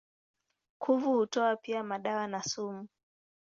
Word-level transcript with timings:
Kuvu 0.79 1.13
hutoa 1.17 1.55
pia 1.55 1.83
madawa 1.83 2.27
na 2.27 2.43
sumu. 2.43 2.87